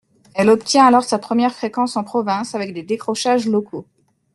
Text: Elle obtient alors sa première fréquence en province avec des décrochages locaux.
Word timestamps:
Elle 0.33 0.49
obtient 0.49 0.87
alors 0.87 1.03
sa 1.03 1.19
première 1.19 1.53
fréquence 1.53 1.95
en 1.95 2.03
province 2.03 2.55
avec 2.55 2.73
des 2.73 2.81
décrochages 2.81 3.45
locaux. 3.47 3.85